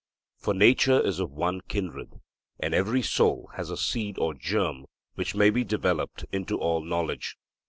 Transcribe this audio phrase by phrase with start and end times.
[0.39, 2.21] For nature is of one kindred;
[2.59, 7.37] and every soul has a seed or germ which may be developed into all knowledge.